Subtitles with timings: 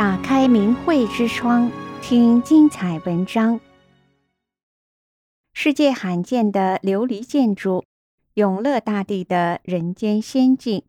[0.00, 3.60] 打开明慧之窗，听精彩文章。
[5.52, 7.84] 世界罕见的琉璃建筑，
[8.32, 10.84] 永乐大帝的人间仙境。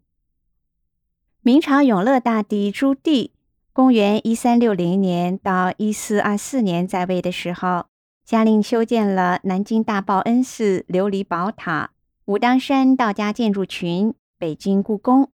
[1.42, 3.32] 明朝永乐大帝朱棣，
[3.74, 7.88] 公元一三六零年到一四二四年在位的时候，
[8.24, 11.92] 下令修建了南京大报恩寺琉璃宝塔、
[12.24, 15.30] 武当山道家建筑群、北京故宫。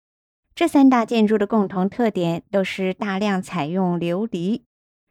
[0.55, 4.62] 这三大建筑的共同特点都是大量采用琉璃，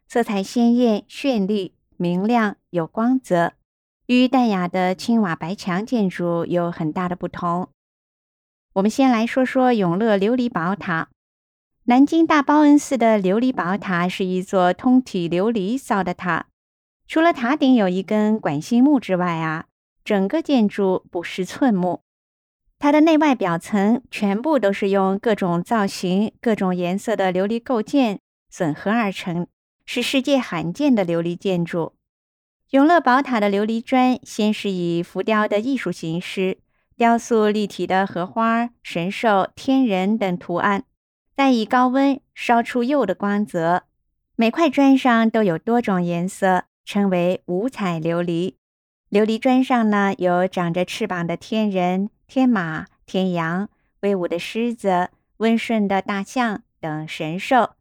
[0.06, 3.54] 色彩鲜艳、绚丽、明亮、有光泽，
[4.06, 7.70] 与淡雅的青瓦白墙建筑有很大的不同。
[8.74, 11.08] 我们先来说说永乐琉璃宝塔。
[11.86, 16.46] 南京大报恩寺的琉璃宝塔是一座通体琉璃造的塔，
[17.08, 19.66] 除了塔顶有一根管心木之外啊，
[20.04, 22.02] 整个建筑不施寸木。
[22.82, 28.18] 它的内外表层全部都是用各种造型、各种颜色的琉璃构件
[28.50, 29.46] 混合而成，
[29.86, 31.92] 是世界罕见的琉璃建筑。
[32.70, 36.58] 永乐宝塔的琉璃砖先是以浮雕的艺术形式
[36.96, 40.82] 雕塑立体的荷花、神兽、天人等图案，
[41.36, 43.84] 再以高温烧出釉的光泽，
[44.34, 48.54] 每块砖上都有多种颜色，称为五彩琉璃。
[49.08, 52.10] 琉璃砖上呢，有长着翅膀的天人。
[52.34, 53.68] 天马、天羊、
[54.00, 57.74] 威武的狮子、温顺的大象等神兽，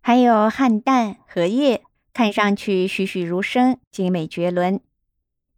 [0.00, 4.80] 还有汉旦、荷叶，看上去栩栩如生，精美绝伦。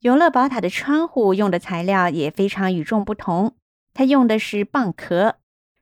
[0.00, 3.54] 永乐宝塔的窗户用的材料也非常与众不同，
[3.92, 5.36] 它用的是蚌壳，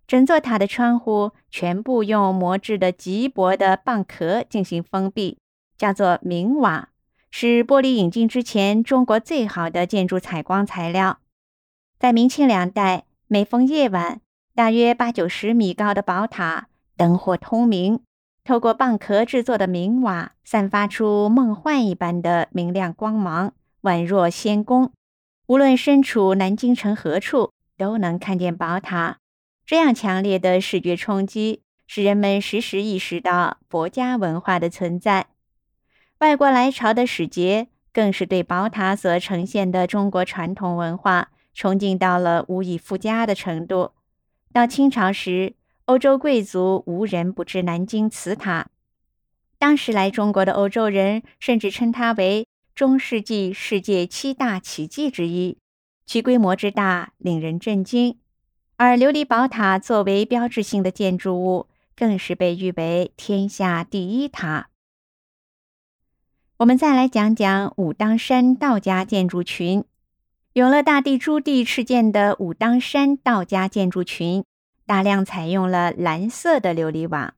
[0.09, 5.39] 整座塔的窗户全部用磨制的极薄的蚌壳进行封闭，
[5.78, 6.89] 叫做明瓦，
[7.31, 11.21] 是玻璃引进之前中国最好的建筑采光材料。
[12.01, 14.23] 在明清两代，每逢夜晚，
[14.55, 18.01] 大约八九十米高的宝塔灯火通明，
[18.43, 24.93] 透过蚌壳制作的明瓦，散发出梦幻一般的明亮光芒，宛若仙宫。
[25.47, 29.19] 无论身处南京城何处，都能看见宝塔。
[29.66, 35.27] 这样强烈的视觉冲击，使人们时时意识到佛家文化的存在。
[36.21, 41.28] 外国来朝的使节，更是对宝塔所呈现的中国传统文化。
[41.55, 43.93] 崇敬到了无以复加的程度。
[44.53, 48.69] 到清朝时，欧洲贵族无人不知南京瓷塔。
[49.59, 55.59] 当时来中国的欧洲人甚至称它为中世纪世界七大奇迹之一，
[56.06, 58.19] 其规模之大令人震惊。
[58.77, 64.71] 而琉璃宝塔作为标志性的建筑物，更是被誉为天下第一塔。
[66.56, 69.84] 我们再来讲讲武当山道家建筑群。
[70.55, 74.43] 永乐大帝朱棣敕建的武当山道家建筑群，
[74.84, 77.34] 大量采用了蓝色的琉璃瓦，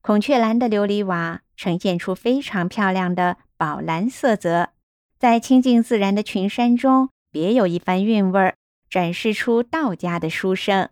[0.00, 4.70] 孔雀蓝的琉璃瓦呈现出非常漂亮的宝蓝色泽，
[5.16, 8.56] 在清净自然的群山中，别有一番韵味儿，
[8.90, 10.88] 展示出道家的殊胜。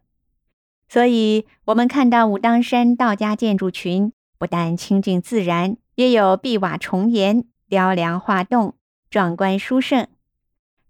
[0.88, 8.74] 所以，我们看到武当山道家建筑群，不但清净自然，也有碧瓦重檐、雕梁画栋，
[9.10, 10.06] 壮观殊胜。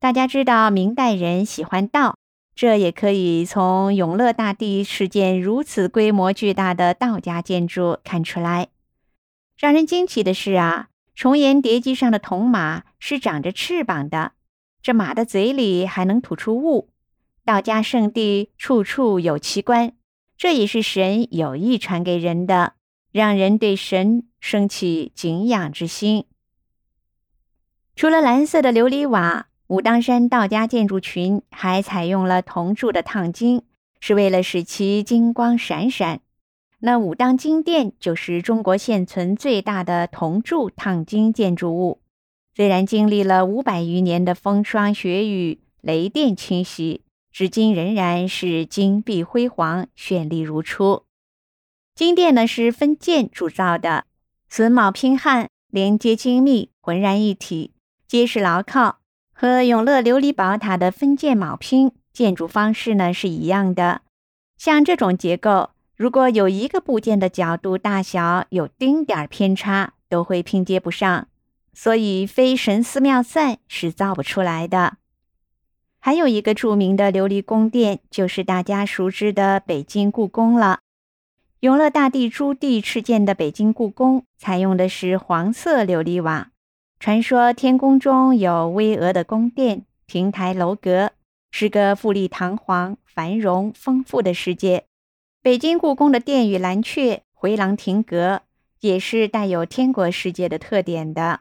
[0.04, 2.18] 大家知道明代人喜欢道，
[2.54, 8.68] 这也可以从永乐大帝敕建如此规模巨大的道家建筑看出来。
[9.56, 14.32] 让人惊奇的是啊，重檐叠机上的铜马是长着翅膀的，
[14.82, 16.90] 这马的嘴里还能吐出雾。
[17.42, 19.94] 道家圣地处处有奇观，
[20.36, 22.74] 这也是神有意传给人的，
[23.10, 26.26] 让人对神生起敬仰之心。
[27.96, 29.46] 除了蓝色的琉璃瓦。
[29.66, 33.62] 武当山道家建筑群还采用了铜铸的烫金，
[33.98, 36.20] 是为了使其金光闪闪。
[36.80, 42.02] 那武当金殿就是中国现存最大的铜铸烫金建筑物。
[42.54, 47.00] 虽然经历了五百余年的风霜雪雨、雷电侵袭，
[47.32, 51.04] 至今仍然是金碧辉煌、绚丽如初。
[51.94, 54.04] 金殿呢是分件铸造的，
[54.50, 57.72] 榫卯拼焊，连接精密，浑然一体，
[58.06, 58.98] 结实牢靠。
[59.34, 64.02] 和永乐琉璃宝塔的分件铆拼建筑方式呢是一样的。
[64.56, 71.26] 像这种结构，如果有一个部件的角度大小有丁点儿偏差，都会拼接不上，
[71.72, 74.98] 所以非神思妙算是造不出来的。
[75.98, 80.78] 还有一个著名的琉璃宫殿，就是大家熟知的北京故宫了。
[81.60, 86.50] 永乐大帝朱棣敕建的北京故宫，采用的是黄色琉璃瓦。
[87.04, 91.12] 传说天宫中有巍峨的宫殿、亭台楼阁，
[91.50, 94.86] 是个富丽堂皇、繁荣丰富的世界。
[95.42, 98.40] 北京故宫的殿宇蓝雀、回廊亭阁，
[98.80, 101.40] 也是带有天国世界的特点的。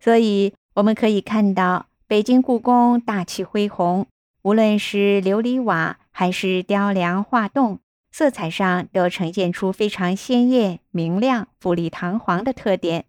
[0.00, 4.06] 所以我们可以看到，北京故宫大气恢宏，
[4.42, 7.78] 无论是琉璃瓦还是雕梁画栋，
[8.12, 13.06] 色彩上都呈现出非常鲜艳、明亮、富丽堂皇的特点。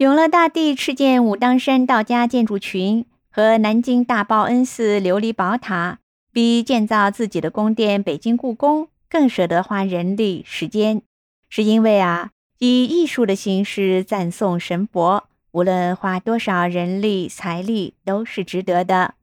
[0.00, 5.98] 永乐大帝敕建武当山道家建筑群和南京大报恩寺琉璃宝塔，
[6.32, 11.02] 比建造自己的宫殿北京故宫更舍得花人力时间，
[11.50, 12.30] 是因为啊，
[12.60, 19.16] 以艺术的形式赞颂神佛，无论花多少人力财力都是值得的。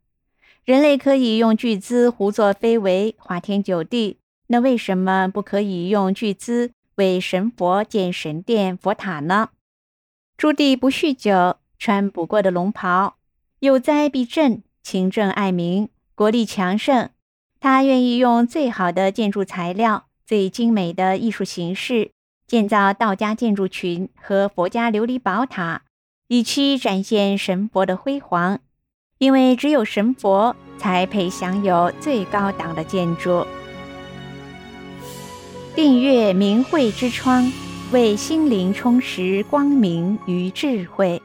[0.63, 9.49] 人类可以用巨资胡作非为，花天酒地，那为什么不可以用巨资为神佛建神殿佛塔呢？
[10.37, 13.15] 朱棣不酗酒，穿补过的龙袍，
[13.57, 17.09] 有灾必震，勤政爱民，国力强盛。
[17.59, 22.11] 他愿意用最好的建筑材料、最精美的艺术形式，
[22.45, 25.81] 建造道家建筑群和佛家琉璃宝塔，
[26.27, 28.59] 以期展现神佛的辉煌。
[29.17, 33.43] 因为只有神佛才配享有最高档的建筑。
[35.73, 37.51] 订阅明慧之窗。
[37.93, 41.21] 为心灵充实光明与智慧。